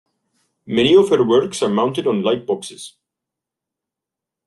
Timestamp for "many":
0.65-0.95